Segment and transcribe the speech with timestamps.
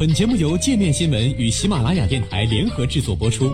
[0.00, 3.52] 本节目由界面新闻与喜马拉雅电台联合制作播出。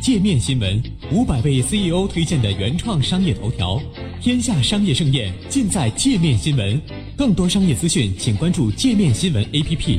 [0.00, 0.82] 界面新闻
[1.12, 3.78] 五百位 CEO 推荐的原创商业头条，
[4.18, 6.80] 天下商业盛宴尽在界面新闻。
[7.18, 9.98] 更多商业资讯，请关注界面新闻 APP。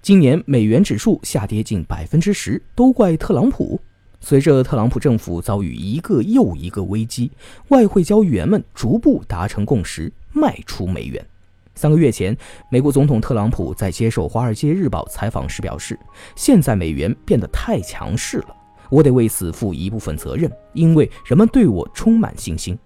[0.00, 3.80] 今年美元指数下跌近百分之十，都怪特朗普。
[4.20, 7.30] 随着特朗普政府遭遇一个又一个危机，
[7.68, 11.24] 外汇交易员们逐步达成共识，卖出美元。
[11.74, 12.36] 三个月前，
[12.70, 15.98] 美国总统特朗普在接受《华尔街日报》采访时表示
[16.34, 18.56] ：“现在美元变得太强势了，
[18.88, 22.76] 我得为此负一部分责任，因为人们对我充满信心。”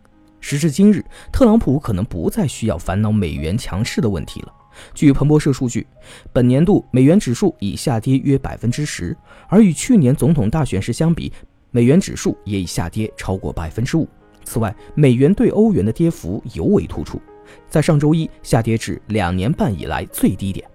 [0.41, 4.53] 时至今日，特朗普可能不再需要烦恼美元强势的问题了。
[4.95, 5.87] 据彭博社数据，
[6.33, 9.17] 本年度美元指数已下跌约百分之十，
[9.49, 11.33] 而与去年总统大选时相比，
[11.71, 14.09] 美元指数也已下跌超过百分之五。
[14.45, 17.21] 此外，美元对欧元的跌幅尤为突出，
[17.69, 20.69] 在上周一下跌至两年半以来最低点。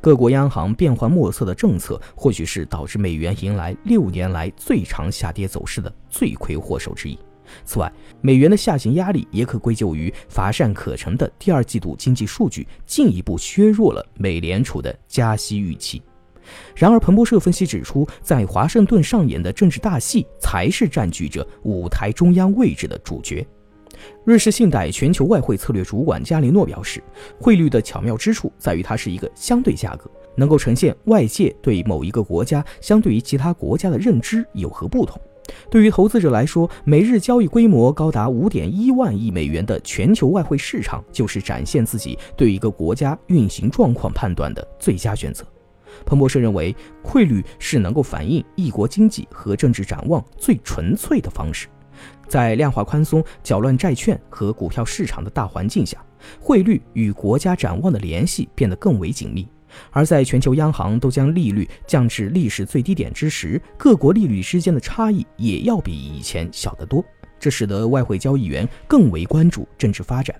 [0.00, 7.18] 各国央行变幻莫测的政策，或许是导致美元迎来六年来最长下跌走势的罪魁祸首之一。
[7.64, 16.02] 此外，美元的下行压力也可归咎于乏善可陈的第二季度经济数据，进一步削弱了美联储的加息预期。
[16.76, 23.44] 然而，彭博社分析指出，在华盛顿上演的政治大戏才是占据着舞台中央位置的主角。
[24.24, 27.02] 瑞士信贷全球外汇策略主管加里诺表示，
[27.40, 35.20] 汇率的巧妙之处在于它是一个相对价格，能够呈现外界对某一个国家相对于其他国家的认知有何不同。
[35.70, 45.44] 对于投资者来说，每日交易规模高达五点一万亿美元的全球外汇市场，就是展现自己对一个国家运行状况判断的最佳选择。
[46.04, 51.68] 彭博社认为，汇率是能够反映一国经济和政治展望最纯粹的方式。
[52.28, 56.04] 在量化宽松、搅乱债券和股票市场的大环境下，
[56.38, 59.48] 汇率与国家展望的联系变得更为紧密。
[59.90, 67.04] 而在全球央行都将利率降至历史最低点之时，各国利率之间的差异也要比以前小得多。
[67.38, 70.34] 这使得外汇交易员更为关注政治发展。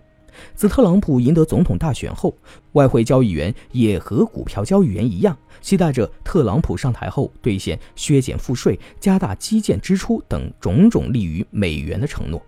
[0.55, 2.37] 自特朗普赢得总统大选后，
[2.72, 12.44] 外汇交易员也和股票交易员一样，期待着特朗普上台后兑现削减赋税、加大基建支出等种种利于美元的承诺。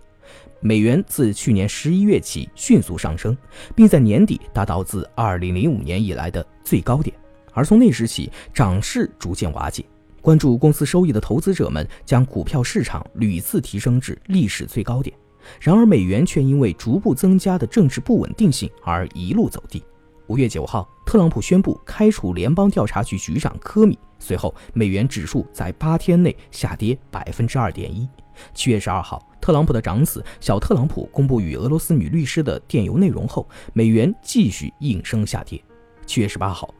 [0.61, 3.37] 美元自去年十一月起迅速上升，
[3.75, 7.15] 并在年底达到自二零零五年以来的最高点，
[7.53, 9.85] 而从那时起涨势逐渐瓦解。
[10.21, 15.15] 关注公司收益的投资者们将股票市场屡次提升至历史最高点，
[15.61, 19.81] 然而美元却因为逐步增加的政治不稳定性而一路走低。
[20.27, 28.07] 五月九号，特朗普宣布开除联邦调查局局长科米，随后美元指数在八天内下跌百分之二点一。
[28.53, 35.59] 七月十二号，特朗普的长子小特朗普公布与俄罗斯女律师的电邮内容后，美元继续应声下跌。
[36.05, 36.71] 七月十八号，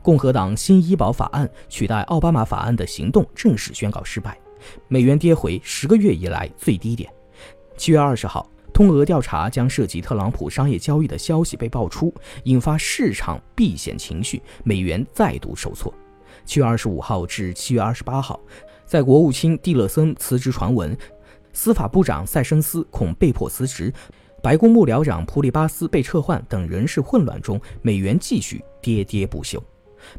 [0.00, 4.38] 共和党新医保法案取代奥巴马法案的行动正式宣告失败，
[4.88, 7.12] 美元跌回十个月以来最低点。
[7.76, 12.10] 七月二十号，通俄调查将涉及特朗普商业交易的消息被爆出，
[12.44, 15.92] 引发市场避险情绪，美元再度受挫。
[16.46, 18.40] 七月二十五号至七月二十八号。
[18.86, 20.96] 在国务卿蒂勒森辞职传闻，
[21.54, 23.90] 司法部长塞申斯恐被迫辞职，
[24.42, 29.62] 白宫幕僚长普里巴斯被撤换等人事混乱中，美元继续跌跌不休。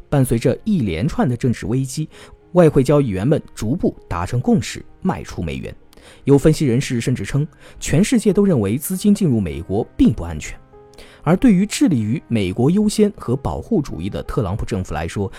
[0.08, 2.08] 伴随着一连串的政治危机，
[2.52, 5.72] 外汇交易员们逐步达成共识，卖出美元。
[6.24, 7.46] 有分析人士甚至称，
[7.78, 10.58] 全世界都认为资金进入美国并不安全。
[11.22, 15.30] 而对于致力于美国优先和保护主义的特朗普政府来说，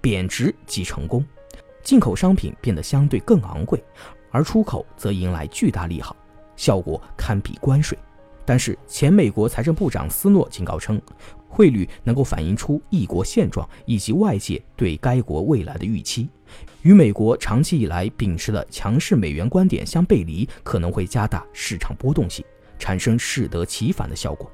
[0.00, 1.24] 贬值即成功。
[1.82, 3.82] 进口商品变得相对更昂贵，
[4.30, 6.16] 而出口则迎来巨大利好，
[6.56, 7.96] 效果堪比关税。
[8.44, 10.98] 但是，前美国财政部长斯诺警告称，
[11.48, 16.30] 汇率能够反映出一国现状以及外界对该国未来的预期，
[16.80, 22.42] 与美国长期以来秉持的强势美元观点相背离，可能会加大市场波动性，
[22.78, 24.50] 产生适得其反的效果。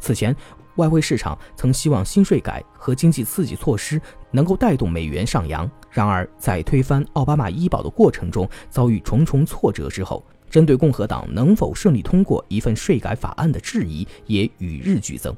[0.00, 0.34] 此前，
[0.76, 4.00] 外汇市场曾希望新税改和经济刺激措施
[4.30, 15.34] 能够带动美元上扬，然而在推翻奥巴马医保的过程中遭遇重重挫折之后，针对共和党能否顺利通过一份税改法案的质疑也与日俱增，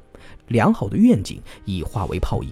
[0.47, 2.51] 良好的愿景已化为泡影。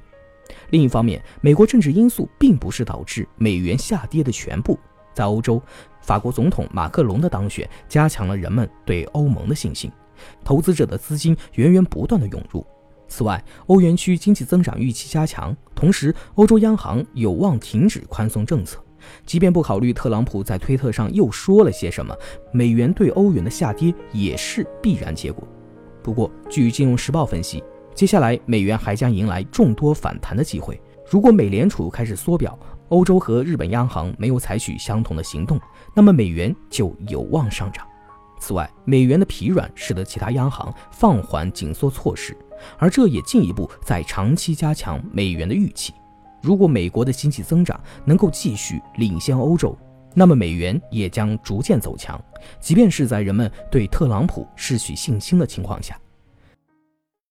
[0.70, 4.80] 另一方面，美国政治因素并不是导致美元下跌的全部。
[5.14, 5.62] 在欧洲，
[6.02, 9.92] 法国总统马克龙的当选加强了人们对欧盟的信心，
[10.44, 12.66] 投资者的资金源源不断的涌入。
[13.16, 18.78] 此外，欧元区经济增长预期加强，同时欧洲央行有望停止宽松政策。
[19.26, 22.14] 即便不考虑特朗普在推特上又说了些什么，
[22.52, 25.48] 美元对欧元的下跌也是必然结果。
[26.04, 27.64] 不过，据《金融时报》分析，
[27.94, 30.78] 接下来美元还将迎来众多反弹的机会。
[31.10, 32.60] 如果美联储开始缩表，
[32.90, 35.58] 欧洲和日本央行没有采取相同的行动，
[35.96, 37.88] 那么美元就有望上涨。
[38.38, 42.38] 此外，美元的疲软使得其他央行放缓紧缩措施，
[42.78, 45.94] 而这也进一步在长期加强美元的预期。
[46.42, 49.78] 如果美国的经济增长能够继续领先欧洲，
[50.13, 52.24] 那么美元也将逐渐走强，
[52.60, 56.00] 即便是在人们对特朗普失去信心的情况下。